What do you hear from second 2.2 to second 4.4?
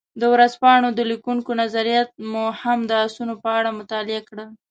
مو هم د اسونو په اړه مطالعه